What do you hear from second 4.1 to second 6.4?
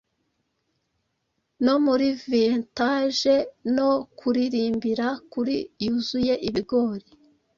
kuririmbira kuri yuzuye